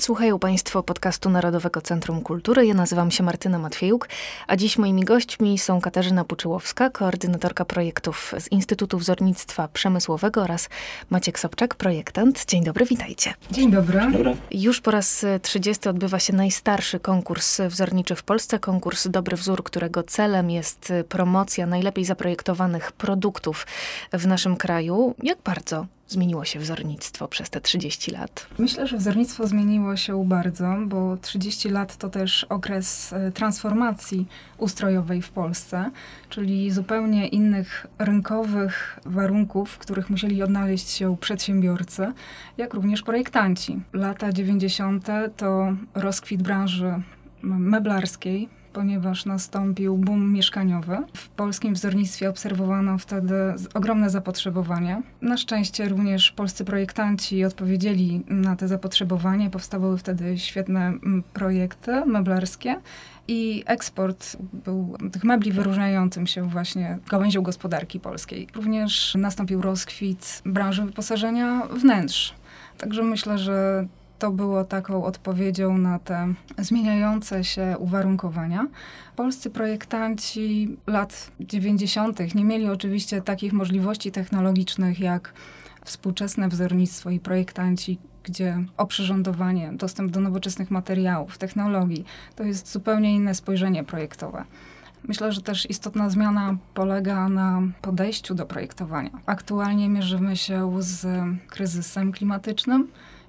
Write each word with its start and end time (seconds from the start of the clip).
Słuchają 0.00 0.38
Państwo 0.38 0.82
podcastu 0.82 1.30
Narodowego 1.30 1.80
Centrum 1.80 2.20
Kultury. 2.22 2.66
Ja 2.66 2.74
nazywam 2.74 3.10
się 3.10 3.22
Martyna 3.22 3.58
Matwiejuk, 3.58 4.08
a 4.46 4.56
dziś 4.56 4.78
moimi 4.78 5.04
gośćmi 5.04 5.58
są 5.58 5.80
Katarzyna 5.80 6.24
Puczyłowska, 6.24 6.90
koordynatorka 6.90 7.64
projektów 7.64 8.34
z 8.38 8.52
Instytutu 8.52 8.98
Wzornictwa 8.98 9.68
Przemysłowego 9.68 10.42
oraz 10.42 10.68
Maciek 11.10 11.38
Sobczak, 11.38 11.74
projektant. 11.74 12.44
Dzień 12.44 12.64
dobry, 12.64 12.84
witajcie. 12.84 13.34
Dzień 13.50 13.70
dobry. 13.70 14.00
Dobra. 14.12 14.32
Już 14.50 14.80
po 14.80 14.90
raz 14.90 15.24
30 15.42 15.88
odbywa 15.88 16.18
się 16.18 16.32
najstarszy 16.32 17.00
konkurs 17.00 17.60
wzorniczy 17.60 18.14
w 18.14 18.22
Polsce, 18.22 18.58
konkurs 18.58 19.08
Dobry 19.08 19.36
Wzór, 19.36 19.64
którego 19.64 20.02
celem 20.02 20.50
jest 20.50 20.92
promocja 21.08 21.66
najlepiej 21.66 22.04
zaprojektowanych 22.04 22.92
produktów 22.92 23.66
w 24.12 24.26
naszym 24.26 24.56
kraju. 24.56 25.14
Jak 25.22 25.38
bardzo 25.44 25.86
zmieniło 26.10 26.44
się 26.44 26.58
wzornictwo 26.58 27.28
przez 27.28 27.50
te 27.50 27.60
30 27.60 28.10
lat? 28.10 28.46
Myślę, 28.58 28.86
że 28.86 28.96
wzornictwo 28.96 29.46
zmieniło 29.46 29.96
się 29.96 30.24
bardzo, 30.24 30.76
bo 30.86 31.16
30 31.16 31.68
lat 31.68 31.96
to 31.96 32.08
też 32.08 32.44
okres 32.44 33.12
e, 33.12 33.32
transformacji 33.32 34.26
ustrojowej 34.58 35.22
w 35.22 35.30
Polsce, 35.30 35.90
czyli 36.28 36.70
zupełnie 36.70 37.28
innych 37.28 37.86
rynkowych 37.98 38.98
warunków, 39.06 39.70
w 39.70 39.78
których 39.78 40.10
musieli 40.10 40.42
odnaleźć 40.42 40.90
się 40.90 41.16
przedsiębiorcy, 41.16 42.12
jak 42.58 42.74
również 42.74 43.02
projektanci. 43.02 43.80
Lata 43.92 44.32
90. 44.32 45.06
to 45.36 45.72
rozkwit 45.94 46.42
branży 46.42 46.94
meblarskiej, 47.42 48.48
ponieważ 48.72 49.26
nastąpił 49.26 49.96
boom 49.96 50.32
mieszkaniowy. 50.32 50.98
W 51.16 51.28
polskim 51.28 51.74
wzornictwie 51.74 52.30
obserwowano 52.30 52.98
wtedy 52.98 53.34
ogromne 53.74 54.10
zapotrzebowanie. 54.10 55.02
Na 55.22 55.36
szczęście 55.36 55.88
również 55.88 56.32
polscy 56.32 56.64
projektanci 56.64 57.44
odpowiedzieli 57.44 58.24
na 58.28 58.56
te 58.56 58.68
zapotrzebowanie. 58.68 59.50
Powstawały 59.50 59.98
wtedy 59.98 60.38
świetne 60.38 60.80
mm, 60.86 61.22
projekty 61.32 62.04
meblarskie 62.04 62.80
i 63.28 63.62
eksport 63.66 64.36
był 64.52 64.96
tych 65.12 65.24
mebli 65.24 65.52
wyróżniającym 65.52 66.26
się 66.26 66.42
właśnie 66.42 66.98
gałęzią 67.10 67.42
gospodarki 67.42 68.00
polskiej. 68.00 68.48
Również 68.54 69.14
nastąpił 69.14 69.62
rozkwit 69.62 70.42
branży 70.44 70.84
wyposażenia 70.84 71.62
wnętrz. 71.66 72.34
Także 72.78 73.02
myślę, 73.02 73.38
że 73.38 73.86
to 74.20 74.30
było 74.30 74.64
taką 74.64 75.04
odpowiedzią 75.04 75.78
na 75.78 75.98
te 75.98 76.34
zmieniające 76.58 77.44
się 77.44 77.76
uwarunkowania. 77.78 78.66
Polscy 79.16 79.50
projektanci 79.50 80.76
lat 80.86 81.30
90. 81.40 82.34
nie 82.34 82.44
mieli 82.44 82.68
oczywiście 82.68 83.22
takich 83.22 83.52
możliwości 83.52 84.12
technologicznych 84.12 85.00
jak 85.00 85.32
współczesne 85.84 86.48
wzornictwo 86.48 87.10
i 87.10 87.20
projektanci, 87.20 87.98
gdzie 88.24 88.64
oprzyrządowanie, 88.76 89.72
dostęp 89.72 90.10
do 90.10 90.20
nowoczesnych 90.20 90.70
materiałów, 90.70 91.38
technologii 91.38 92.04
to 92.36 92.44
jest 92.44 92.72
zupełnie 92.72 93.14
inne 93.14 93.34
spojrzenie 93.34 93.84
projektowe. 93.84 94.44
Myślę, 95.08 95.32
że 95.32 95.42
też 95.42 95.70
istotna 95.70 96.10
zmiana 96.10 96.56
polega 96.74 97.28
na 97.28 97.62
podejściu 97.82 98.34
do 98.34 98.46
projektowania. 98.46 99.10
Aktualnie 99.26 99.88
mierzymy 99.88 100.36
się 100.36 100.72
z 100.78 101.06
kryzysem 101.48 102.12
klimatycznym 102.12 102.88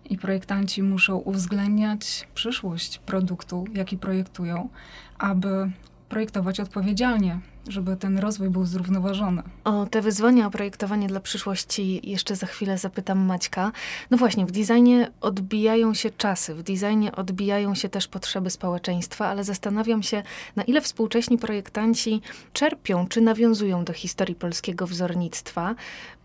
i 0.09 0.17
projektanci 0.17 0.83
muszą 0.83 1.17
uwzględniać 1.17 2.27
przyszłość 2.33 2.99
produktu, 2.99 3.65
jaki 3.73 3.97
projektują, 3.97 4.69
aby 5.17 5.71
projektować 6.09 6.59
odpowiedzialnie, 6.59 7.39
żeby 7.67 7.95
ten 7.95 8.17
rozwój 8.17 8.49
był 8.49 8.65
zrównoważony. 8.65 9.43
O 9.63 9.85
te 9.85 10.01
wyzwania, 10.01 10.47
o 10.47 10.51
projektowanie 10.51 11.07
dla 11.07 11.19
przyszłości 11.19 12.09
jeszcze 12.09 12.35
za 12.35 12.47
chwilę 12.47 12.77
zapytam 12.77 13.19
Maćka. 13.19 13.71
No 14.11 14.17
właśnie, 14.17 14.45
w 14.45 14.51
designie 14.51 15.11
odbijają 15.21 15.93
się 15.93 16.09
czasy, 16.09 16.55
w 16.55 16.63
designie 16.63 17.11
odbijają 17.11 17.75
się 17.75 17.89
też 17.89 18.07
potrzeby 18.07 18.49
społeczeństwa, 18.49 19.27
ale 19.27 19.43
zastanawiam 19.43 20.03
się, 20.03 20.23
na 20.55 20.63
ile 20.63 20.81
współcześni 20.81 21.37
projektanci 21.37 22.21
czerpią 22.53 23.07
czy 23.07 23.21
nawiązują 23.21 23.85
do 23.85 23.93
historii 23.93 24.35
polskiego 24.35 24.87
wzornictwa. 24.87 25.75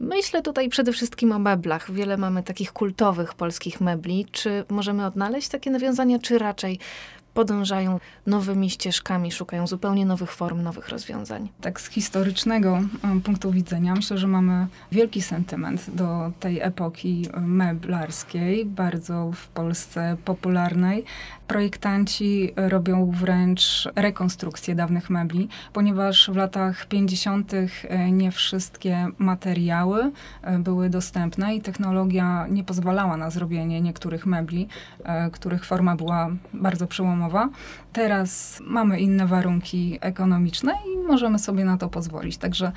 Myślę 0.00 0.42
tutaj 0.42 0.68
przede 0.68 0.92
wszystkim 0.92 1.32
o 1.32 1.38
meblach. 1.38 1.92
Wiele 1.92 2.16
mamy 2.16 2.42
takich 2.42 2.72
kultowych 2.72 3.34
polskich 3.34 3.80
mebli. 3.80 4.26
Czy 4.32 4.64
możemy 4.68 5.06
odnaleźć 5.06 5.48
takie 5.48 5.70
nawiązania, 5.70 6.18
czy 6.18 6.38
raczej 6.38 6.78
podążają 7.36 8.00
nowymi 8.26 8.70
ścieżkami, 8.70 9.32
szukają 9.32 9.66
zupełnie 9.66 10.06
nowych 10.06 10.32
form, 10.32 10.62
nowych 10.62 10.88
rozwiązań. 10.88 11.48
Tak 11.60 11.80
z 11.80 11.88
historycznego 11.88 12.80
punktu 13.24 13.50
widzenia 13.52 13.94
myślę, 13.94 14.18
że 14.18 14.26
mamy 14.26 14.66
wielki 14.92 15.22
sentyment 15.22 15.90
do 15.94 16.32
tej 16.40 16.60
epoki 16.60 17.28
meblarskiej, 17.40 18.64
bardzo 18.64 19.30
w 19.34 19.48
Polsce 19.48 20.16
popularnej. 20.24 21.04
Projektanci 21.46 22.52
robią 22.56 23.10
wręcz 23.10 23.88
rekonstrukcję 23.96 24.74
dawnych 24.74 25.10
mebli, 25.10 25.48
ponieważ 25.72 26.30
w 26.30 26.36
latach 26.36 26.86
50. 26.86 27.52
E, 27.54 28.10
nie 28.10 28.30
wszystkie 28.30 29.06
materiały 29.18 30.10
e, 30.42 30.58
były 30.58 30.90
dostępne 30.90 31.54
i 31.54 31.60
technologia 31.60 32.46
nie 32.50 32.64
pozwalała 32.64 33.16
na 33.16 33.30
zrobienie 33.30 33.80
niektórych 33.80 34.26
mebli, 34.26 34.68
e, 35.04 35.30
których 35.30 35.64
forma 35.64 35.96
była 35.96 36.30
bardzo 36.54 36.86
przełomowa. 36.86 37.48
Teraz 37.92 38.62
mamy 38.66 39.00
inne 39.00 39.26
warunki 39.26 39.98
ekonomiczne 40.00 40.72
i 40.72 41.06
możemy 41.06 41.38
sobie 41.38 41.64
na 41.64 41.76
to 41.76 41.88
pozwolić. 41.88 42.36
Także 42.36 42.72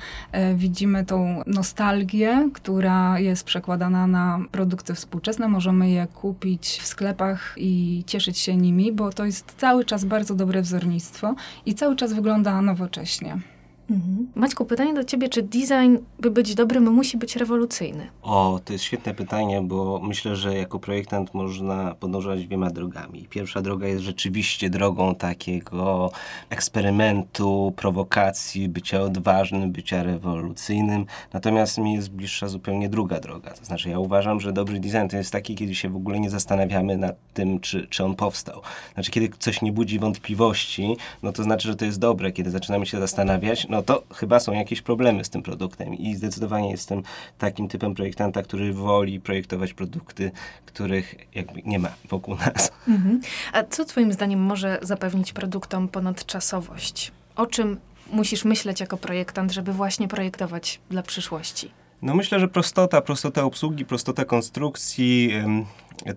widzimy 0.54 1.04
tą 1.04 1.42
nostalgię, 1.46 2.48
która 2.54 3.18
jest 3.18 3.44
przekładana 3.44 4.06
na 4.06 4.40
produkty 4.52 4.94
współczesne. 4.94 5.48
Możemy 5.48 5.90
je 5.90 6.06
kupić 6.06 6.78
w 6.82 6.86
sklepach 6.86 7.54
i 7.56 8.02
cieszyć 8.06 8.38
się 8.38 8.56
nimi, 8.60 8.92
bo 8.92 9.12
to 9.12 9.24
jest 9.24 9.54
cały 9.58 9.84
czas 9.84 10.04
bardzo 10.04 10.34
dobre 10.34 10.62
wzornictwo 10.62 11.34
i 11.66 11.74
cały 11.74 11.96
czas 11.96 12.12
wygląda 12.12 12.62
nowocześnie. 12.62 13.40
Mhm. 13.90 14.28
Maćku, 14.34 14.64
pytanie 14.64 14.94
do 14.94 15.04
ciebie, 15.04 15.28
czy 15.28 15.42
design, 15.42 15.96
by 16.18 16.30
być 16.30 16.54
dobrym, 16.54 16.92
musi 16.92 17.16
być 17.16 17.36
rewolucyjny? 17.36 18.06
O, 18.22 18.60
to 18.64 18.72
jest 18.72 18.84
świetne 18.84 19.14
pytanie, 19.14 19.60
bo 19.62 20.00
myślę, 20.02 20.36
że 20.36 20.56
jako 20.56 20.78
projektant 20.78 21.34
można 21.34 21.94
podążać 21.94 22.46
dwiema 22.46 22.70
drogami. 22.70 23.26
Pierwsza 23.30 23.62
droga 23.62 23.86
jest 23.86 24.02
rzeczywiście 24.02 24.70
drogą 24.70 25.14
takiego 25.14 26.10
eksperymentu, 26.50 27.72
prowokacji, 27.76 28.68
bycia 28.68 29.00
odważnym, 29.00 29.72
bycia 29.72 30.02
rewolucyjnym. 30.02 31.06
Natomiast 31.32 31.78
mi 31.78 31.94
jest 31.94 32.10
bliższa 32.10 32.48
zupełnie 32.48 32.88
druga 32.88 33.20
droga. 33.20 33.50
To 33.50 33.64
znaczy, 33.64 33.90
ja 33.90 33.98
uważam, 33.98 34.40
że 34.40 34.52
dobry 34.52 34.80
design 34.80 35.08
to 35.10 35.16
jest 35.16 35.32
taki, 35.32 35.54
kiedy 35.54 35.74
się 35.74 35.88
w 35.88 35.96
ogóle 35.96 36.20
nie 36.20 36.30
zastanawiamy 36.30 36.96
nad 36.96 37.16
tym, 37.34 37.60
czy, 37.60 37.86
czy 37.86 38.04
on 38.04 38.14
powstał. 38.14 38.60
Znaczy, 38.94 39.10
kiedy 39.10 39.28
coś 39.38 39.62
nie 39.62 39.72
budzi 39.72 39.98
wątpliwości, 39.98 40.96
no 41.22 41.32
to 41.32 41.42
znaczy, 41.42 41.68
że 41.68 41.76
to 41.76 41.84
jest 41.84 41.98
dobre. 41.98 42.32
Kiedy 42.32 42.50
zaczynamy 42.50 42.86
się 42.86 42.98
zastanawiać, 43.00 43.66
no 43.68 43.79
no 43.80 43.84
to 43.84 44.02
chyba 44.14 44.40
są 44.40 44.52
jakieś 44.52 44.82
problemy 44.82 45.24
z 45.24 45.30
tym 45.30 45.42
produktem 45.42 45.94
i 45.94 46.14
zdecydowanie 46.14 46.70
jestem 46.70 47.02
takim 47.38 47.68
typem 47.68 47.94
projektanta, 47.94 48.42
który 48.42 48.72
woli 48.72 49.20
projektować 49.20 49.74
produkty, 49.74 50.30
których 50.66 51.14
jakby 51.34 51.62
nie 51.62 51.78
ma 51.78 51.88
wokół 52.08 52.36
nas. 52.36 52.72
Mhm. 52.88 53.20
A 53.52 53.64
co 53.64 53.84
twoim 53.84 54.12
zdaniem 54.12 54.40
może 54.40 54.78
zapewnić 54.82 55.32
produktom 55.32 55.88
ponadczasowość? 55.88 57.12
O 57.36 57.46
czym 57.46 57.80
musisz 58.12 58.44
myśleć 58.44 58.80
jako 58.80 58.96
projektant, 58.96 59.52
żeby 59.52 59.72
właśnie 59.72 60.08
projektować 60.08 60.80
dla 60.90 61.02
przyszłości? 61.02 61.70
No 62.02 62.14
myślę, 62.14 62.40
że 62.40 62.48
prostota, 62.48 63.00
prostota 63.00 63.44
obsługi, 63.44 63.84
prostota 63.84 64.24
konstrukcji, 64.24 65.32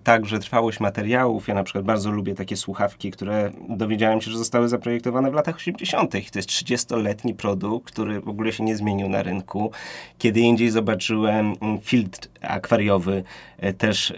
także 0.02 0.38
trwałość 0.38 0.80
materiałów. 0.80 1.48
Ja 1.48 1.54
na 1.54 1.62
przykład 1.62 1.84
bardzo 1.84 2.10
lubię 2.10 2.34
takie 2.34 2.56
słuchawki, 2.56 3.10
które 3.10 3.50
dowiedziałem 3.68 4.20
się, 4.20 4.30
że 4.30 4.38
zostały 4.38 4.68
zaprojektowane 4.68 5.30
w 5.30 5.34
latach 5.34 5.56
80. 5.56 6.10
To 6.10 6.18
jest 6.18 6.48
30-letni 6.48 7.34
produkt, 7.34 7.92
który 7.92 8.20
w 8.20 8.28
ogóle 8.28 8.52
się 8.52 8.64
nie 8.64 8.76
zmienił 8.76 9.08
na 9.08 9.22
rynku. 9.22 9.70
Kiedy 10.18 10.40
indziej 10.40 10.70
zobaczyłem 10.70 11.54
mm, 11.60 11.80
filtr 11.80 12.28
akwariowy, 12.40 13.24
e, 13.58 13.72
też 13.72 14.12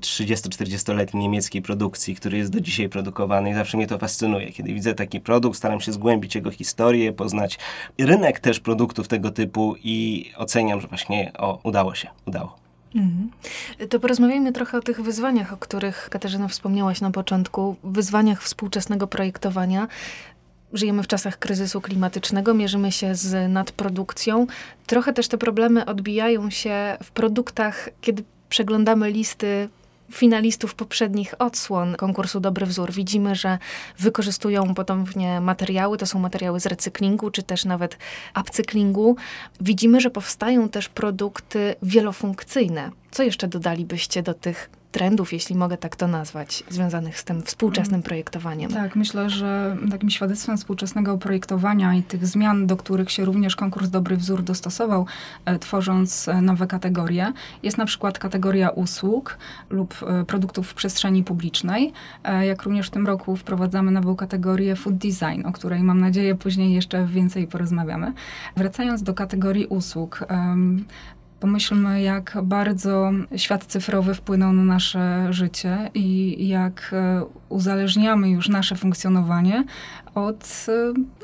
30-40-letniej 0.00 1.22
niemieckiej 1.22 1.62
produkcji, 1.62 2.14
który 2.14 2.38
jest 2.38 2.52
do 2.52 2.60
dzisiaj 2.60 2.88
produkowany 2.88 3.50
i 3.50 3.54
zawsze 3.54 3.76
mnie 3.76 3.86
to 3.86 3.98
fascynuje. 3.98 4.52
Kiedy 4.52 4.74
widzę 4.74 4.94
taki 4.94 5.20
produkt, 5.20 5.58
staram 5.58 5.80
się 5.80 5.92
zgłębić 5.92 6.34
jego 6.34 6.50
historię, 6.50 7.12
poznać 7.12 7.58
rynek 7.98 8.40
też 8.40 8.60
produktów 8.60 9.08
tego 9.08 9.30
typu 9.30 9.74
i 9.84 10.30
oceniam, 10.36 10.80
że 10.80 10.88
właśnie 10.88 11.32
o, 11.38 11.58
udało 11.62 11.94
się, 11.94 12.08
udało. 12.26 12.63
Mhm. 12.94 13.30
To 13.88 14.00
porozmawiajmy 14.00 14.52
trochę 14.52 14.78
o 14.78 14.80
tych 14.80 15.00
wyzwaniach, 15.00 15.52
o 15.52 15.56
których 15.56 16.08
Katarzyna 16.10 16.48
wspomniałaś 16.48 17.00
na 17.00 17.10
początku, 17.10 17.76
wyzwaniach 17.84 18.42
współczesnego 18.42 19.06
projektowania. 19.06 19.88
Żyjemy 20.72 21.02
w 21.02 21.06
czasach 21.06 21.38
kryzysu 21.38 21.80
klimatycznego, 21.80 22.54
mierzymy 22.54 22.92
się 22.92 23.14
z 23.14 23.52
nadprodukcją. 23.52 24.46
Trochę 24.86 25.12
też 25.12 25.28
te 25.28 25.38
problemy 25.38 25.86
odbijają 25.86 26.50
się 26.50 26.96
w 27.02 27.10
produktach, 27.10 27.88
kiedy 28.00 28.24
przeglądamy 28.48 29.10
listy 29.10 29.68
finalistów 30.12 30.74
poprzednich 30.74 31.34
odsłon 31.38 31.96
konkursu 31.96 32.40
Dobry 32.40 32.66
Wzór. 32.66 32.92
Widzimy, 32.92 33.34
że 33.34 33.58
wykorzystują 33.98 34.74
podobnie 34.74 35.40
materiały, 35.40 35.98
to 35.98 36.06
są 36.06 36.18
materiały 36.18 36.60
z 36.60 36.66
recyklingu, 36.66 37.30
czy 37.30 37.42
też 37.42 37.64
nawet 37.64 37.98
upcyklingu. 38.40 39.16
Widzimy, 39.60 40.00
że 40.00 40.10
powstają 40.10 40.68
też 40.68 40.88
produkty 40.88 41.74
wielofunkcyjne. 41.82 42.90
Co 43.10 43.22
jeszcze 43.22 43.48
dodalibyście 43.48 44.22
do 44.22 44.34
tych 44.34 44.70
trendów, 44.94 45.32
jeśli 45.32 45.56
mogę 45.56 45.76
tak 45.76 45.96
to 45.96 46.08
nazwać, 46.08 46.64
związanych 46.68 47.20
z 47.20 47.24
tym 47.24 47.42
współczesnym 47.42 48.02
projektowaniem. 48.02 48.70
Tak, 48.70 48.96
myślę, 48.96 49.30
że 49.30 49.76
takim 49.90 50.10
świadectwem 50.10 50.56
współczesnego 50.56 51.18
projektowania 51.18 51.94
i 51.94 52.02
tych 52.02 52.26
zmian, 52.26 52.66
do 52.66 52.76
których 52.76 53.10
się 53.10 53.24
również 53.24 53.56
konkurs 53.56 53.88
Dobry 53.90 54.16
Wzór 54.16 54.42
dostosował, 54.42 55.06
e, 55.44 55.58
tworząc 55.58 56.28
e, 56.28 56.42
nowe 56.42 56.66
kategorie, 56.66 57.32
jest 57.62 57.78
na 57.78 57.86
przykład 57.86 58.18
kategoria 58.18 58.70
usług 58.70 59.38
lub 59.70 59.94
e, 60.02 60.24
produktów 60.24 60.68
w 60.68 60.74
przestrzeni 60.74 61.24
publicznej, 61.24 61.92
jak 62.42 62.62
również 62.62 62.86
w 62.86 62.90
tym 62.90 63.06
roku 63.06 63.36
wprowadzamy 63.36 63.90
nową 63.90 64.16
kategorię 64.16 64.76
food 64.76 64.96
design, 64.96 65.46
o 65.46 65.52
której 65.52 65.82
mam 65.82 66.00
nadzieję 66.00 66.34
później 66.34 66.74
jeszcze 66.74 67.06
więcej 67.06 67.46
porozmawiamy. 67.46 68.12
Wracając 68.56 69.02
do 69.02 69.14
kategorii 69.14 69.66
usług, 69.66 70.24
Pomyślmy, 71.44 72.02
jak 72.02 72.38
bardzo 72.42 73.10
świat 73.36 73.64
cyfrowy 73.64 74.14
wpłynął 74.14 74.52
na 74.52 74.64
nasze 74.64 75.26
życie 75.30 75.90
i 75.94 76.48
jak 76.48 76.90
e, 76.92 77.24
uzależniamy 77.48 78.30
już 78.30 78.48
nasze 78.48 78.76
funkcjonowanie 78.76 79.64
od 80.14 80.66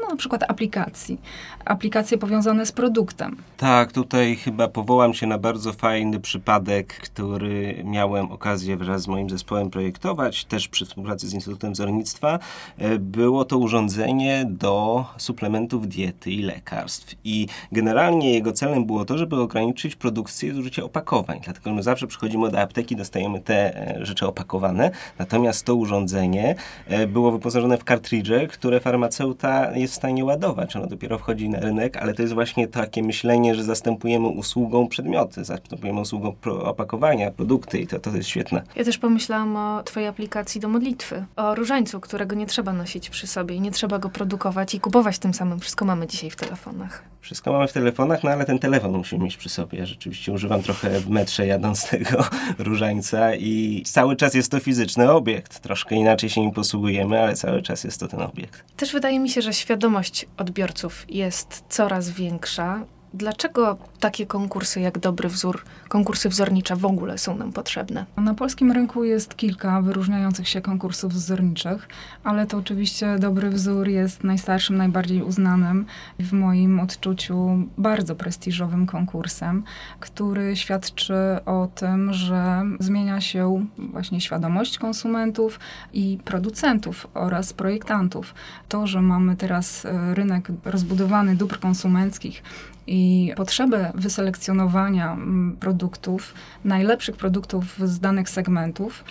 no, 0.00 0.08
na 0.10 0.16
przykład 0.16 0.50
aplikacji. 0.50 1.20
Aplikacje 1.64 2.18
powiązane 2.18 2.66
z 2.66 2.72
produktem. 2.72 3.36
Tak, 3.56 3.92
tutaj 3.92 4.36
chyba 4.36 4.68
powołam 4.68 5.14
się 5.14 5.26
na 5.26 5.38
bardzo 5.38 5.72
fajny 5.72 6.20
przypadek, 6.20 6.94
który 6.94 7.82
miałem 7.84 8.32
okazję 8.32 8.76
wraz 8.76 9.02
z 9.02 9.08
moim 9.08 9.30
zespołem 9.30 9.70
projektować, 9.70 10.44
też 10.44 10.68
przy 10.68 10.86
współpracy 10.86 11.28
z 11.28 11.34
Instytutem 11.34 11.72
Wzornictwa. 11.72 12.38
E, 12.78 12.98
było 12.98 13.44
to 13.44 13.58
urządzenie 13.58 14.46
do 14.48 15.04
suplementów 15.16 15.88
diety 15.88 16.30
i 16.30 16.42
lekarstw. 16.42 17.14
I 17.24 17.46
generalnie 17.72 18.34
jego 18.34 18.52
celem 18.52 18.84
było 18.84 19.04
to, 19.04 19.18
żeby 19.18 19.40
ograniczyć 19.40 19.96
produkcję 19.96 20.48
i 20.48 20.52
zużycie 20.52 20.84
opakowań. 20.84 21.40
Dlatego 21.44 21.74
my 21.74 21.82
zawsze 21.82 22.06
przychodzimy 22.06 22.50
do 22.50 22.60
apteki, 22.60 22.96
dostajemy 22.96 23.40
te 23.40 23.76
e, 23.96 24.06
rzeczy 24.06 24.26
opakowane. 24.26 24.90
Natomiast 25.18 25.66
to 25.66 25.74
urządzenie 25.74 26.54
e, 26.86 27.06
było 27.06 27.32
wyposażone 27.32 27.78
w 27.78 27.84
kartridże, 27.84 28.46
które 28.46 28.79
farmaceuta 28.80 29.76
jest 29.76 29.92
w 29.92 29.96
stanie 29.96 30.24
ładować. 30.24 30.76
Ono 30.76 30.86
dopiero 30.86 31.18
wchodzi 31.18 31.48
na 31.48 31.60
rynek, 31.60 31.96
ale 31.96 32.14
to 32.14 32.22
jest 32.22 32.34
właśnie 32.34 32.68
takie 32.68 33.02
myślenie, 33.02 33.54
że 33.54 33.64
zastępujemy 33.64 34.28
usługą 34.28 34.88
przedmioty, 34.88 35.44
zastępujemy 35.44 36.00
usługą 36.00 36.32
pro 36.32 36.64
opakowania, 36.64 37.30
produkty 37.30 37.78
i 37.78 37.86
to, 37.86 37.98
to 37.98 38.10
jest 38.10 38.28
świetne. 38.28 38.62
Ja 38.76 38.84
też 38.84 38.98
pomyślałam 38.98 39.56
o 39.56 39.82
twojej 39.82 40.08
aplikacji 40.08 40.60
do 40.60 40.68
modlitwy, 40.68 41.24
o 41.36 41.54
różańcu, 41.54 42.00
którego 42.00 42.36
nie 42.36 42.46
trzeba 42.46 42.72
nosić 42.72 43.10
przy 43.10 43.26
sobie 43.26 43.54
i 43.54 43.60
nie 43.60 43.70
trzeba 43.70 43.98
go 43.98 44.08
produkować 44.08 44.74
i 44.74 44.80
kupować 44.80 45.18
tym 45.18 45.34
samym. 45.34 45.60
Wszystko 45.60 45.84
mamy 45.84 46.06
dzisiaj 46.06 46.30
w 46.30 46.36
telefonach. 46.36 47.02
Wszystko 47.20 47.52
mamy 47.52 47.68
w 47.68 47.72
telefonach, 47.72 48.24
no 48.24 48.30
ale 48.30 48.44
ten 48.44 48.58
telefon 48.58 48.92
musimy 48.92 49.24
mieć 49.24 49.36
przy 49.36 49.48
sobie. 49.48 49.78
Ja 49.78 49.86
rzeczywiście 49.86 50.32
używam 50.32 50.62
trochę 50.62 51.00
w 51.00 51.10
metrze 51.10 51.46
jadąc 51.46 51.84
tego 51.90 52.24
różańca 52.58 53.34
i 53.34 53.82
cały 53.86 54.16
czas 54.16 54.34
jest 54.34 54.50
to 54.50 54.60
fizyczny 54.60 55.10
obiekt. 55.12 55.60
Troszkę 55.60 55.94
inaczej 55.94 56.30
się 56.30 56.40
nim 56.40 56.50
posługujemy, 56.50 57.22
ale 57.22 57.34
cały 57.34 57.62
czas 57.62 57.84
jest 57.84 58.00
to 58.00 58.08
ten 58.08 58.20
obiekt. 58.20 58.64
Też 58.76 58.92
wydaje 58.92 59.20
mi 59.20 59.30
się, 59.30 59.42
że 59.42 59.52
świadomość 59.52 60.26
odbiorców 60.36 61.06
jest 61.08 61.64
coraz 61.68 62.10
większa. 62.10 62.86
Dlaczego 63.14 63.78
takie 64.00 64.26
konkursy 64.26 64.80
jak 64.80 64.98
Dobry 64.98 65.28
Wzór, 65.28 65.62
konkursy 65.88 66.28
wzornicze 66.28 66.76
w 66.76 66.84
ogóle 66.84 67.18
są 67.18 67.36
nam 67.36 67.52
potrzebne? 67.52 68.06
Na 68.16 68.34
polskim 68.34 68.72
rynku 68.72 69.04
jest 69.04 69.36
kilka 69.36 69.82
wyróżniających 69.82 70.48
się 70.48 70.60
konkursów 70.60 71.12
wzorniczych, 71.12 71.88
ale 72.24 72.46
to 72.46 72.56
oczywiście 72.56 73.18
Dobry 73.18 73.50
Wzór 73.50 73.88
jest 73.88 74.24
najstarszym, 74.24 74.76
najbardziej 74.76 75.22
uznanym, 75.22 75.86
w 76.18 76.32
moim 76.32 76.80
odczuciu 76.80 77.66
bardzo 77.78 78.14
prestiżowym 78.14 78.86
konkursem, 78.86 79.62
który 80.00 80.56
świadczy 80.56 81.14
o 81.46 81.68
tym, 81.74 82.12
że 82.12 82.62
zmienia 82.80 83.20
się 83.20 83.66
właśnie 83.78 84.20
świadomość 84.20 84.78
konsumentów 84.78 85.60
i 85.92 86.18
producentów 86.24 87.06
oraz 87.14 87.52
projektantów. 87.52 88.34
To, 88.68 88.86
że 88.86 89.02
mamy 89.02 89.36
teraz 89.36 89.84
e, 89.84 90.14
rynek 90.14 90.48
rozbudowany 90.64 91.36
dóbr 91.36 91.60
konsumenckich, 91.60 92.42
i 92.90 92.99
potrzebę 93.36 93.92
wyselekcjonowania 93.94 95.12
mm, 95.12 95.56
produktów, 95.60 96.34
najlepszych 96.64 97.16
produktów 97.16 97.64
z 97.78 98.00
danych 98.00 98.30
segmentów, 98.30 99.04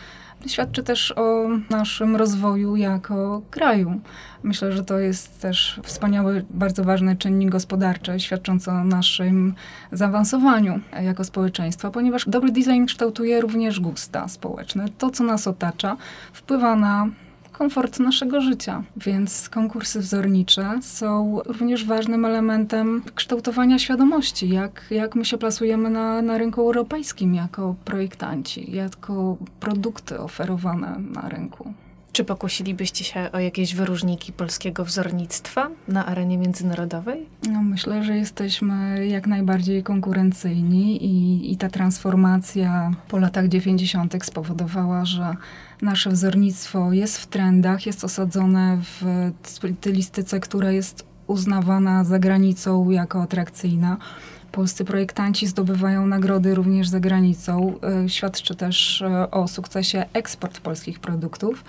świadczy 0.47 0.83
też 0.83 1.13
o 1.17 1.47
naszym 1.69 2.15
rozwoju 2.15 2.75
jako 2.75 3.41
kraju. 3.49 4.01
Myślę, 4.43 4.71
że 4.71 4.83
to 4.83 4.99
jest 4.99 5.41
też 5.41 5.79
wspaniały, 5.83 6.45
bardzo 6.49 6.83
ważny 6.83 7.15
czynnik 7.15 7.49
gospodarczy, 7.49 8.19
świadczący 8.19 8.71
o 8.71 8.83
naszym 8.83 9.53
zaawansowaniu 9.91 10.79
jako 11.01 11.23
społeczeństwa, 11.23 11.91
ponieważ 11.91 12.29
dobry 12.29 12.51
design 12.51 12.85
kształtuje 12.85 13.41
również 13.41 13.79
gusta 13.79 14.27
społeczne. 14.27 14.85
To, 14.97 15.09
co 15.09 15.23
nas 15.23 15.47
otacza, 15.47 15.97
wpływa 16.33 16.75
na 16.75 17.07
komfort 17.59 17.99
naszego 17.99 18.41
życia. 18.41 18.83
Więc 18.97 19.49
konkursy 19.49 19.99
wzornicze 19.99 20.79
są 20.81 21.39
również 21.45 21.85
ważnym 21.85 22.25
elementem 22.25 23.01
kształtowania 23.15 23.79
świadomości, 23.79 24.49
jak, 24.49 24.85
jak 24.91 25.15
my 25.15 25.25
się 25.25 25.37
plasujemy 25.37 25.89
na, 25.89 26.21
na 26.21 26.37
rynku 26.37 26.61
europejskim 26.61 27.35
jako 27.35 27.75
projektanci, 27.85 28.71
jako 28.71 29.37
produkty 29.59 30.19
oferowane 30.19 30.95
na 30.99 31.29
rynku. 31.29 31.73
Czy 32.11 32.23
pokusilibyście 32.23 33.03
się 33.03 33.29
o 33.31 33.39
jakieś 33.39 33.75
wyróżniki 33.75 34.33
polskiego 34.33 34.85
wzornictwa 34.85 35.69
na 35.87 36.05
arenie 36.05 36.37
międzynarodowej? 36.37 37.25
No, 37.51 37.63
myślę, 37.63 38.03
że 38.03 38.17
jesteśmy 38.17 39.07
jak 39.07 39.27
najbardziej 39.27 39.83
konkurencyjni 39.83 41.05
i, 41.05 41.51
i 41.51 41.57
ta 41.57 41.69
transformacja 41.69 42.91
po 43.07 43.17
latach 43.17 43.47
90. 43.47 44.25
spowodowała, 44.25 45.05
że 45.05 45.35
nasze 45.81 46.09
wzornictwo 46.09 46.93
jest 46.93 47.17
w 47.17 47.27
trendach, 47.27 47.85
jest 47.85 48.03
osadzone 48.03 48.77
w 48.81 49.31
stylistyce, 49.43 50.39
która 50.39 50.71
jest 50.71 51.09
uznawana 51.27 52.03
za 52.03 52.19
granicą 52.19 52.89
jako 52.89 53.21
atrakcyjna. 53.21 53.97
Polscy 54.51 54.85
projektanci 54.85 55.47
zdobywają 55.47 56.07
nagrody 56.07 56.55
również 56.55 56.87
za 56.87 56.99
granicą. 56.99 57.73
E, 58.05 58.09
świadczy 58.09 58.55
też 58.55 59.01
e, 59.01 59.31
o 59.31 59.47
sukcesie 59.47 60.05
eksport 60.13 60.59
polskich 60.59 60.99
produktów. 60.99 61.63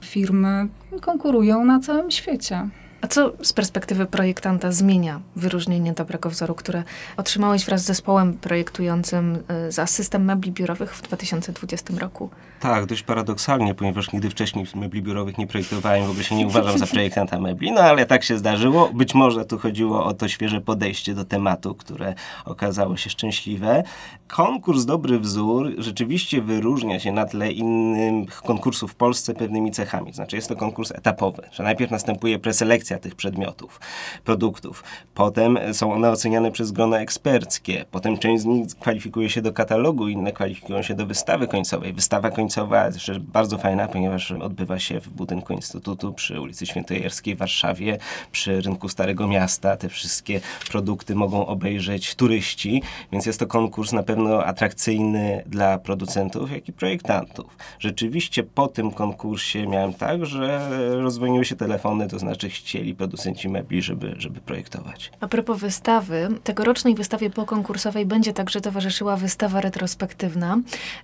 Firmy 0.00 0.68
konkurują 1.00 1.64
na 1.64 1.80
całym 1.80 2.10
świecie. 2.10 2.68
A 3.04 3.06
co 3.06 3.32
z 3.42 3.52
perspektywy 3.52 4.06
projektanta 4.06 4.72
zmienia 4.72 5.20
wyróżnienie 5.36 5.92
dobrego 5.92 6.30
wzoru, 6.30 6.54
które 6.54 6.82
otrzymałeś 7.16 7.64
wraz 7.64 7.82
z 7.82 7.84
zespołem 7.84 8.34
projektującym 8.38 9.38
y, 9.68 9.72
za 9.72 9.86
system 9.86 10.24
mebli 10.24 10.52
biurowych 10.52 10.94
w 10.94 11.02
2020 11.02 11.94
roku? 11.98 12.30
Tak, 12.60 12.86
dość 12.86 13.02
paradoksalnie, 13.02 13.74
ponieważ 13.74 14.12
nigdy 14.12 14.30
wcześniej 14.30 14.66
mebli 14.74 15.02
biurowych 15.02 15.38
nie 15.38 15.46
projektowałem, 15.46 16.06
w 16.06 16.10
ogóle 16.10 16.24
się 16.24 16.34
nie 16.34 16.46
uważam 16.46 16.78
za 16.78 16.86
projektanta 16.86 17.40
mebli, 17.40 17.72
no 17.72 17.80
ale 17.80 18.06
tak 18.06 18.24
się 18.24 18.38
zdarzyło. 18.38 18.90
Być 18.94 19.14
może 19.14 19.44
tu 19.44 19.58
chodziło 19.58 20.04
o 20.04 20.14
to 20.14 20.28
świeże 20.28 20.60
podejście 20.60 21.14
do 21.14 21.24
tematu, 21.24 21.74
które 21.74 22.14
okazało 22.44 22.96
się 22.96 23.10
szczęśliwe. 23.10 23.82
Konkurs 24.28 24.84
Dobry 24.84 25.18
Wzór 25.18 25.72
rzeczywiście 25.78 26.42
wyróżnia 26.42 27.00
się 27.00 27.12
na 27.12 27.24
tle 27.24 27.52
innych 27.52 28.42
konkursów 28.42 28.92
w 28.92 28.94
Polsce 28.94 29.34
pewnymi 29.34 29.70
cechami. 29.70 30.12
Znaczy 30.12 30.36
jest 30.36 30.48
to 30.48 30.56
konkurs 30.56 30.92
etapowy, 30.92 31.42
że 31.52 31.62
najpierw 31.62 31.90
następuje 31.90 32.38
preselekcja 32.38 32.93
tych 32.98 33.14
przedmiotów, 33.14 33.80
produktów. 34.24 34.84
Potem 35.14 35.58
są 35.72 35.92
one 35.92 36.10
oceniane 36.10 36.52
przez 36.52 36.72
grona 36.72 36.98
eksperckie. 36.98 37.84
Potem 37.90 38.18
część 38.18 38.42
z 38.42 38.46
nich 38.46 38.66
kwalifikuje 38.80 39.30
się 39.30 39.42
do 39.42 39.52
katalogu, 39.52 40.08
inne 40.08 40.32
kwalifikują 40.32 40.82
się 40.82 40.94
do 40.94 41.06
wystawy 41.06 41.48
końcowej. 41.48 41.92
Wystawa 41.92 42.30
końcowa 42.30 42.84
jest 42.84 43.18
bardzo 43.18 43.58
fajna, 43.58 43.88
ponieważ 43.88 44.32
odbywa 44.32 44.78
się 44.78 45.00
w 45.00 45.08
budynku 45.08 45.52
Instytutu 45.52 46.12
przy 46.12 46.40
ulicy 46.40 46.66
Świętojerskiej 46.66 47.34
w 47.34 47.38
Warszawie, 47.38 47.98
przy 48.32 48.60
rynku 48.60 48.88
Starego 48.88 49.28
Miasta. 49.28 49.76
Te 49.76 49.88
wszystkie 49.88 50.40
produkty 50.70 51.14
mogą 51.14 51.46
obejrzeć 51.46 52.14
turyści, 52.14 52.82
więc 53.12 53.26
jest 53.26 53.40
to 53.40 53.46
konkurs 53.46 53.92
na 53.92 54.02
pewno 54.02 54.44
atrakcyjny 54.44 55.42
dla 55.46 55.78
producentów, 55.78 56.52
jak 56.52 56.68
i 56.68 56.72
projektantów. 56.72 57.56
Rzeczywiście 57.78 58.42
po 58.42 58.68
tym 58.68 58.90
konkursie 58.90 59.66
miałem 59.66 59.94
tak, 59.94 60.26
że 60.26 60.70
rozwoniły 61.02 61.44
się 61.44 61.56
telefony, 61.56 62.08
to 62.08 62.18
znaczy 62.18 62.48
chcieli 62.48 62.83
mieli 62.84 62.96
producenci 62.96 63.48
mebli, 63.48 63.82
żeby, 63.82 64.14
żeby 64.18 64.40
projektować. 64.40 65.10
A 65.20 65.28
propos 65.28 65.60
wystawy, 65.60 66.28
tegorocznej 66.44 66.94
wystawie 66.94 67.30
pokonkursowej 67.30 68.06
będzie 68.06 68.32
także 68.32 68.60
towarzyszyła 68.60 69.16
wystawa 69.16 69.60
retrospektywna 69.60 70.58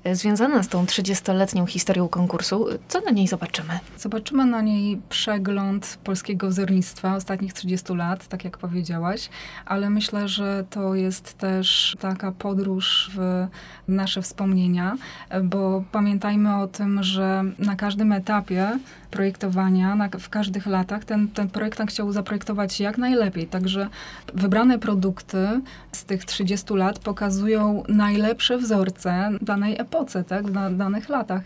e, 0.04 0.14
związana 0.14 0.62
z 0.62 0.68
tą 0.68 0.84
30-letnią 0.84 1.66
historią 1.66 2.08
konkursu. 2.08 2.66
Co 2.88 3.00
na 3.00 3.10
niej 3.10 3.26
zobaczymy? 3.26 3.78
Zobaczymy 3.98 4.46
na 4.46 4.62
niej 4.62 5.00
przegląd 5.08 5.98
polskiego 6.04 6.48
wzornictwa 6.48 7.16
ostatnich 7.16 7.52
30 7.52 7.94
lat, 7.94 8.28
tak 8.28 8.44
jak 8.44 8.58
powiedziałaś, 8.58 9.28
ale 9.66 9.90
myślę, 9.90 10.28
że 10.28 10.64
to 10.70 10.94
jest 10.94 11.38
też 11.38 11.96
taka 12.00 12.32
podróż 12.32 13.10
w 13.14 13.46
nasze 13.88 14.22
wspomnienia, 14.22 14.96
bo 15.44 15.84
pamiętajmy 15.92 16.56
o 16.56 16.66
tym, 16.66 17.02
że 17.02 17.44
na 17.58 17.76
każdym 17.76 18.12
etapie 18.12 18.78
projektowania, 19.10 19.94
na, 19.94 20.08
w 20.08 20.28
każdych 20.28 20.66
latach 20.66 21.04
ten, 21.04 21.28
ten 21.28 21.48
projektant 21.70 21.90
chciał 21.90 22.12
zaprojektować 22.12 22.80
jak 22.80 22.98
najlepiej. 22.98 23.46
Także 23.46 23.88
wybrane 24.34 24.78
produkty 24.78 25.60
z 25.92 26.04
tych 26.04 26.24
30 26.24 26.74
lat 26.74 26.98
pokazują 26.98 27.82
najlepsze 27.88 28.58
wzorce 28.58 29.30
danej 29.42 29.80
epoce, 29.80 30.24
tak, 30.24 30.46
w 30.46 30.76
danych 30.76 31.08
latach. 31.08 31.42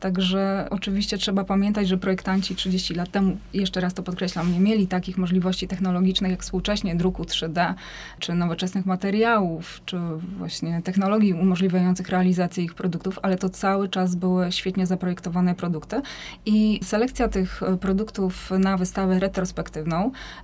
Także 0.00 0.66
oczywiście 0.70 1.18
trzeba 1.18 1.44
pamiętać, 1.44 1.88
że 1.88 1.98
projektanci 1.98 2.56
30 2.56 2.94
lat 2.94 3.10
temu, 3.10 3.36
jeszcze 3.54 3.80
raz 3.80 3.94
to 3.94 4.02
podkreślam, 4.02 4.52
nie 4.52 4.60
mieli 4.60 4.86
takich 4.86 5.18
możliwości 5.18 5.68
technologicznych 5.68 6.30
jak 6.30 6.42
współcześnie 6.42 6.96
druku 6.96 7.22
3D, 7.22 7.74
czy 8.18 8.34
nowoczesnych 8.34 8.86
materiałów, 8.86 9.80
czy 9.86 9.98
właśnie 10.38 10.82
technologii 10.82 11.32
umożliwiających 11.32 12.08
realizację 12.08 12.64
ich 12.64 12.74
produktów, 12.74 13.18
ale 13.22 13.38
to 13.38 13.48
cały 13.48 13.88
czas 13.88 14.14
były 14.14 14.52
świetnie 14.52 14.86
zaprojektowane 14.86 15.54
produkty 15.54 16.02
i 16.46 16.80
selekcja 16.82 17.28
tych 17.28 17.60
produktów 17.80 18.50
na 18.58 18.76
wystawę 18.76 19.18
retrospektywną, 19.18 19.55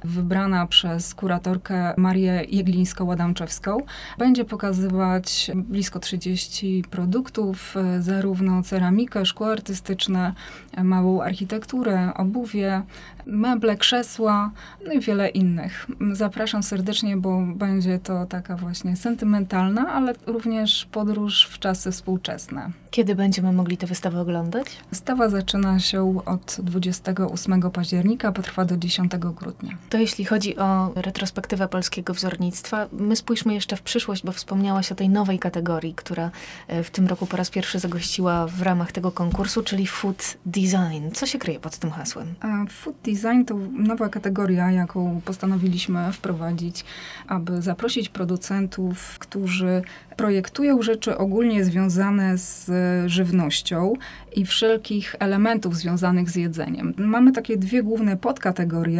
wybrana 0.04 0.66
przez 0.66 1.14
kuratorkę 1.14 1.94
Marię 1.96 2.44
Jeglińską-Ładamczewską, 2.48 3.78
będzie 4.18 4.44
pokazywać 4.44 5.50
blisko 5.54 5.98
30 6.00 6.84
produktów, 6.90 7.74
zarówno 8.00 8.62
ceramikę, 8.62 9.26
szkło 9.26 9.52
artystyczne, 9.52 10.32
małą 10.82 11.22
architekturę, 11.22 12.14
obuwie, 12.14 12.82
meble, 13.26 13.76
krzesła, 13.76 14.50
no 14.86 14.92
i 14.92 15.00
wiele 15.00 15.28
innych. 15.28 15.86
Zapraszam 16.12 16.62
serdecznie, 16.62 17.16
bo 17.16 17.42
będzie 17.54 17.98
to 17.98 18.26
taka 18.26 18.56
właśnie 18.56 18.96
sentymentalna, 18.96 19.92
ale 19.92 20.14
również 20.26 20.88
podróż 20.92 21.48
w 21.50 21.58
czasy 21.58 21.92
współczesne. 21.92 22.70
Kiedy 22.90 23.14
będziemy 23.14 23.52
mogli 23.52 23.76
tę 23.76 23.86
wystawę 23.86 24.20
oglądać? 24.20 24.66
Wystawa 24.90 25.28
zaczyna 25.28 25.78
się 25.78 26.20
od 26.26 26.56
28 26.62 27.70
października, 27.70 28.32
potrwa 28.32 28.64
do 28.64 28.76
10 28.76 29.01
grudnia. 29.08 29.76
To 29.90 29.98
jeśli 29.98 30.24
chodzi 30.24 30.56
o 30.56 30.92
retrospektywę 30.94 31.68
polskiego 31.68 32.14
wzornictwa, 32.14 32.88
my 32.92 33.16
spójrzmy 33.16 33.54
jeszcze 33.54 33.76
w 33.76 33.82
przyszłość, 33.82 34.24
bo 34.24 34.32
wspomniałaś 34.32 34.92
o 34.92 34.94
tej 34.94 35.08
nowej 35.08 35.38
kategorii, 35.38 35.94
która 35.94 36.30
e, 36.68 36.82
w 36.82 36.90
tym 36.90 37.06
roku 37.06 37.26
po 37.26 37.36
raz 37.36 37.50
pierwszy 37.50 37.78
zagościła 37.78 38.46
w 38.46 38.62
ramach 38.62 38.92
tego 38.92 39.10
konkursu, 39.10 39.62
czyli 39.62 39.86
food 39.86 40.36
design. 40.46 41.10
Co 41.12 41.26
się 41.26 41.38
kryje 41.38 41.60
pod 41.60 41.78
tym 41.78 41.90
hasłem? 41.90 42.34
A 42.40 42.64
food 42.68 42.96
design 43.04 43.44
to 43.46 43.54
nowa 43.72 44.08
kategoria, 44.08 44.70
jaką 44.70 45.20
postanowiliśmy 45.24 46.12
wprowadzić, 46.12 46.84
aby 47.26 47.62
zaprosić 47.62 48.08
producentów, 48.08 49.18
którzy 49.18 49.82
projektują 50.16 50.82
rzeczy 50.82 51.18
ogólnie 51.18 51.64
związane 51.64 52.38
z 52.38 52.70
żywnością 53.10 53.94
i 54.36 54.46
wszelkich 54.46 55.16
elementów 55.18 55.76
związanych 55.76 56.30
z 56.30 56.36
jedzeniem. 56.36 56.94
Mamy 56.96 57.32
takie 57.32 57.56
dwie 57.56 57.82
główne 57.82 58.16
podkategorie 58.16 58.91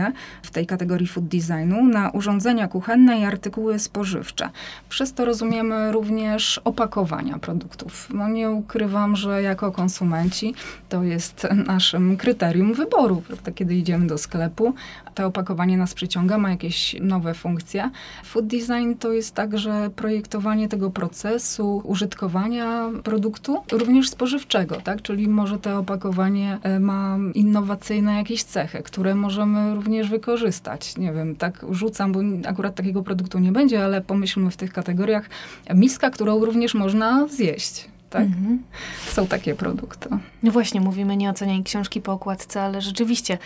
w 0.42 0.50
tej 0.50 0.66
kategorii 0.66 1.06
food 1.06 1.26
designu 1.26 1.84
na 1.86 2.10
urządzenia 2.10 2.68
kuchenne 2.68 3.20
i 3.20 3.24
artykuły 3.24 3.78
spożywcze. 3.78 4.50
Przez 4.88 5.12
to 5.14 5.24
rozumiemy 5.24 5.92
również 5.92 6.60
opakowania 6.64 7.38
produktów. 7.38 8.08
No 8.14 8.28
nie 8.28 8.50
ukrywam, 8.50 9.16
że 9.16 9.42
jako 9.42 9.72
konsumenci 9.72 10.54
to 10.88 11.02
jest 11.02 11.48
naszym 11.66 12.16
kryterium 12.16 12.74
wyboru, 12.74 13.22
prawda? 13.26 13.52
kiedy 13.52 13.74
idziemy 13.74 14.06
do 14.06 14.18
sklepu. 14.18 14.74
To 15.14 15.26
opakowanie 15.26 15.78
nas 15.78 15.94
przyciąga, 15.94 16.38
ma 16.38 16.50
jakieś 16.50 16.96
nowe 17.00 17.34
funkcje. 17.34 17.90
Food 18.24 18.46
design 18.46 18.94
to 18.98 19.12
jest 19.12 19.34
także 19.34 19.90
projektowanie 19.96 20.68
tego 20.68 20.90
procesu 20.90 21.82
użytkowania 21.84 22.90
produktu, 23.04 23.62
również 23.72 24.10
spożywczego, 24.10 24.76
tak? 24.76 25.02
czyli 25.02 25.28
może 25.28 25.58
to 25.58 25.78
opakowanie 25.78 26.58
e, 26.62 26.80
ma 26.80 27.18
innowacyjne 27.34 28.14
jakieś 28.14 28.42
cechy, 28.42 28.82
które 28.82 29.14
możemy 29.14 29.81
również 29.84 30.08
wykorzystać. 30.08 30.96
Nie 30.96 31.12
wiem, 31.12 31.36
tak 31.36 31.66
rzucam, 31.70 32.12
bo 32.12 32.20
akurat 32.48 32.74
takiego 32.74 33.02
produktu 33.02 33.38
nie 33.38 33.52
będzie, 33.52 33.84
ale 33.84 34.00
pomyślmy 34.00 34.50
w 34.50 34.56
tych 34.56 34.72
kategoriach. 34.72 35.28
Miska, 35.74 36.10
którą 36.10 36.44
również 36.44 36.74
można 36.74 37.28
zjeść 37.28 37.91
tak? 38.12 38.22
Mhm. 38.22 38.62
Są 39.06 39.26
takie 39.26 39.54
produkty. 39.54 40.08
No 40.42 40.52
właśnie, 40.52 40.80
mówimy 40.80 41.16
nie 41.16 41.30
oceniaj 41.30 41.62
książki 41.62 42.00
po 42.00 42.12
okładce, 42.12 42.62
ale 42.62 42.80
rzeczywiście 42.80 43.38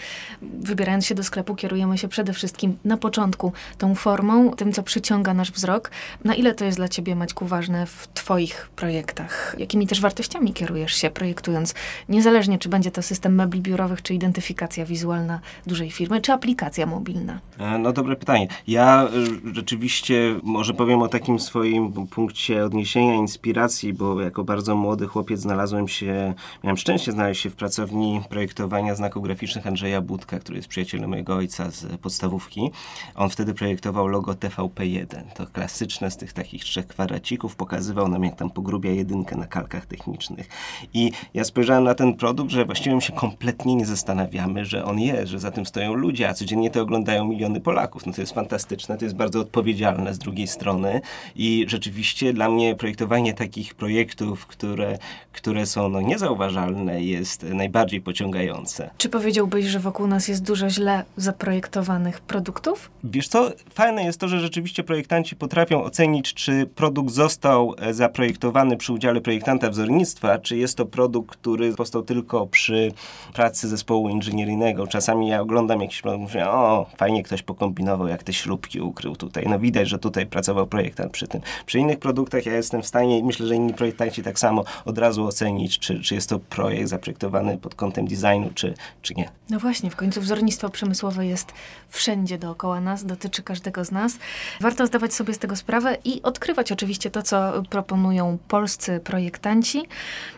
wybierając 0.42 1.06
się 1.06 1.14
do 1.14 1.24
sklepu 1.24 1.54
kierujemy 1.54 1.98
się 1.98 2.08
przede 2.08 2.32
wszystkim 2.32 2.76
na 2.84 2.96
początku 2.96 3.52
tą 3.78 3.94
formą, 3.94 4.50
tym 4.50 4.72
co 4.72 4.82
przyciąga 4.82 5.34
nasz 5.34 5.52
wzrok. 5.52 5.90
Na 6.24 6.34
ile 6.34 6.54
to 6.54 6.64
jest 6.64 6.78
dla 6.78 6.88
ciebie 6.88 7.16
Maćku 7.16 7.46
ważne 7.46 7.86
w 7.86 8.08
twoich 8.14 8.68
projektach? 8.76 9.56
Jakimi 9.58 9.86
też 9.86 10.00
wartościami 10.00 10.52
kierujesz 10.52 10.94
się 10.94 11.10
projektując? 11.10 11.74
Niezależnie 12.08 12.58
czy 12.58 12.68
będzie 12.68 12.90
to 12.90 13.02
system 13.02 13.34
mebli 13.34 13.60
biurowych, 13.60 14.02
czy 14.02 14.14
identyfikacja 14.14 14.86
wizualna 14.86 15.40
dużej 15.66 15.90
firmy, 15.90 16.20
czy 16.20 16.32
aplikacja 16.32 16.86
mobilna? 16.86 17.40
E, 17.58 17.78
no 17.78 17.92
dobre 17.92 18.16
pytanie. 18.16 18.48
Ja 18.66 19.04
e, 19.04 19.54
rzeczywiście 19.54 20.40
może 20.42 20.74
powiem 20.74 21.02
o 21.02 21.08
takim 21.08 21.38
swoim 21.38 21.92
punkcie 21.92 22.64
odniesienia, 22.64 23.14
inspiracji, 23.14 23.92
bo 23.92 24.20
jako 24.20 24.44
bardzo 24.44 24.55
bardzo 24.56 24.76
młody 24.76 25.06
chłopiec 25.06 25.40
znalazłem 25.40 25.88
się, 25.88 26.34
miałem 26.64 26.76
szczęście 26.76 27.12
znaleźć 27.12 27.42
się 27.42 27.50
w 27.50 27.56
pracowni 27.56 28.20
projektowania 28.28 28.94
znaków 28.94 29.22
graficznych 29.22 29.66
Andrzeja 29.66 30.00
Budka, 30.00 30.38
który 30.38 30.56
jest 30.56 30.68
przyjacielem 30.68 31.10
mojego 31.10 31.34
ojca 31.36 31.70
z 31.70 32.00
podstawówki. 32.00 32.70
On 33.14 33.30
wtedy 33.30 33.54
projektował 33.54 34.08
logo 34.08 34.32
TVP1. 34.32 35.22
To 35.34 35.46
klasyczne 35.46 36.10
z 36.10 36.16
tych 36.16 36.32
takich 36.32 36.64
trzech 36.64 36.86
kwadracików. 36.86 37.56
Pokazywał 37.56 38.08
nam, 38.08 38.24
jak 38.24 38.36
tam 38.36 38.50
pogrubia 38.50 38.90
jedynkę 38.90 39.36
na 39.36 39.46
kalkach 39.46 39.86
technicznych. 39.86 40.48
I 40.94 41.12
ja 41.34 41.44
spojrzałem 41.44 41.84
na 41.84 41.94
ten 41.94 42.14
produkt, 42.14 42.50
że 42.50 42.64
właściwie 42.64 43.00
się 43.00 43.12
kompletnie 43.12 43.76
nie 43.76 43.86
zastanawiamy, 43.86 44.64
że 44.64 44.84
on 44.84 45.00
jest, 45.00 45.30
że 45.30 45.38
za 45.38 45.50
tym 45.50 45.66
stoją 45.66 45.94
ludzie, 45.94 46.28
a 46.28 46.34
codziennie 46.34 46.70
to 46.70 46.82
oglądają 46.82 47.24
miliony 47.24 47.60
Polaków. 47.60 48.06
No 48.06 48.12
to 48.12 48.20
jest 48.20 48.32
fantastyczne, 48.32 48.98
to 48.98 49.04
jest 49.04 49.16
bardzo 49.16 49.40
odpowiedzialne 49.40 50.14
z 50.14 50.18
drugiej 50.18 50.46
strony 50.46 51.00
i 51.36 51.64
rzeczywiście 51.68 52.32
dla 52.32 52.48
mnie 52.48 52.74
projektowanie 52.74 53.34
takich 53.34 53.74
projektów, 53.74 54.45
które, 54.46 54.98
które 55.32 55.66
są 55.66 55.88
no, 55.88 56.00
niezauważalne, 56.00 57.02
jest 57.02 57.42
najbardziej 57.42 58.00
pociągające. 58.00 58.90
Czy 58.98 59.08
powiedziałbyś, 59.08 59.66
że 59.66 59.78
wokół 59.78 60.06
nas 60.06 60.28
jest 60.28 60.42
dużo 60.42 60.70
źle 60.70 61.04
zaprojektowanych 61.16 62.20
produktów? 62.20 62.90
Wiesz 63.04 63.28
co, 63.28 63.50
fajne 63.74 64.04
jest 64.04 64.20
to, 64.20 64.28
że 64.28 64.40
rzeczywiście 64.40 64.84
projektanci 64.84 65.36
potrafią 65.36 65.82
ocenić, 65.82 66.34
czy 66.34 66.66
produkt 66.74 67.10
został 67.10 67.74
e, 67.78 67.94
zaprojektowany 67.94 68.76
przy 68.76 68.92
udziale 68.92 69.20
projektanta 69.20 69.70
wzornictwa, 69.70 70.38
czy 70.38 70.56
jest 70.56 70.76
to 70.76 70.86
produkt, 70.86 71.36
który 71.36 71.74
powstał 71.74 72.02
tylko 72.02 72.46
przy 72.46 72.92
pracy 73.34 73.68
zespołu 73.68 74.08
inżynieryjnego. 74.08 74.86
Czasami 74.86 75.28
ja 75.28 75.40
oglądam 75.40 75.80
jakiś 75.80 76.02
produkt, 76.02 76.22
mówię, 76.22 76.48
o, 76.48 76.86
fajnie 76.96 77.22
ktoś 77.22 77.42
pokombinował, 77.42 78.08
jak 78.08 78.22
te 78.22 78.32
śrubki 78.32 78.80
ukrył 78.80 79.16
tutaj. 79.16 79.44
No 79.48 79.58
widać, 79.58 79.88
że 79.88 79.98
tutaj 79.98 80.26
pracował 80.26 80.66
projektant 80.66 81.12
przy 81.12 81.26
tym. 81.26 81.40
Przy 81.66 81.78
innych 81.78 81.98
produktach 81.98 82.46
ja 82.46 82.56
jestem 82.56 82.82
w 82.82 82.86
stanie, 82.86 83.24
myślę, 83.24 83.46
że 83.46 83.54
inni 83.54 83.74
projektanci 83.74 84.22
tak 84.22 84.35
samo 84.38 84.64
od 84.84 84.98
razu 84.98 85.26
ocenić, 85.26 85.78
czy, 85.78 86.00
czy 86.00 86.14
jest 86.14 86.28
to 86.28 86.38
projekt 86.38 86.88
zaprojektowany 86.88 87.58
pod 87.58 87.74
kątem 87.74 88.06
designu, 88.06 88.50
czy, 88.54 88.74
czy 89.02 89.14
nie. 89.14 89.28
No 89.50 89.58
właśnie, 89.58 89.90
w 89.90 89.96
końcu 89.96 90.20
wzornictwo 90.20 90.68
przemysłowe 90.68 91.26
jest 91.26 91.52
wszędzie 91.88 92.38
dookoła 92.38 92.80
nas, 92.80 93.04
dotyczy 93.04 93.42
każdego 93.42 93.84
z 93.84 93.90
nas. 93.90 94.18
Warto 94.60 94.86
zdawać 94.86 95.14
sobie 95.14 95.34
z 95.34 95.38
tego 95.38 95.56
sprawę 95.56 95.96
i 96.04 96.22
odkrywać 96.22 96.72
oczywiście 96.72 97.10
to, 97.10 97.22
co 97.22 97.62
proponują 97.70 98.38
polscy 98.48 99.00
projektanci. 99.04 99.82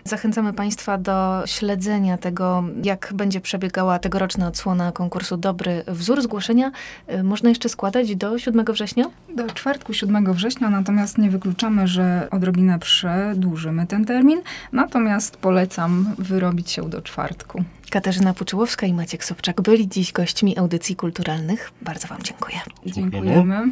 Zachęcamy 0.04 0.52
Państwa 0.52 0.98
do 0.98 1.42
śledzenia 1.46 2.18
tego, 2.18 2.64
jak 2.84 3.12
będzie 3.14 3.40
przebiegała 3.40 3.98
tegoroczna 3.98 4.48
odsłona 4.48 4.92
konkursu 4.92 5.36
Dobry 5.36 5.84
Wzór. 5.86 6.22
Zgłoszenia 6.22 6.72
y, 7.12 7.22
można 7.22 7.48
jeszcze 7.48 7.68
składać 7.68 8.16
do 8.16 8.38
7 8.38 8.64
września? 8.64 9.04
Do 9.36 9.46
czwartku 9.46 9.92
7 9.92 10.32
września, 10.32 10.70
natomiast 10.70 11.18
nie 11.18 11.30
wykluczamy, 11.30 11.88
że 11.88 12.28
odrobinę 12.30 12.78
przedłużymy 12.78 13.77
ten 13.86 14.04
termin, 14.04 14.40
natomiast 14.72 15.36
polecam 15.36 16.14
wyrobić 16.18 16.70
się 16.70 16.88
do 16.88 17.02
czwartku. 17.02 17.64
Katarzyna 17.90 18.34
Puczyłowska 18.34 18.86
i 18.86 18.94
Maciek 18.94 19.24
Sobczak 19.24 19.60
byli 19.60 19.88
dziś 19.88 20.12
gośćmi 20.12 20.58
audycji 20.58 20.96
kulturalnych. 20.96 21.72
Bardzo 21.82 22.08
Wam 22.08 22.22
dziękuję. 22.22 22.56
Dziękujemy. 22.86 23.70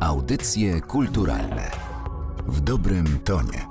Audycje 0.00 0.80
kulturalne 0.80 1.70
w 2.46 2.60
dobrym 2.60 3.18
tonie. 3.24 3.67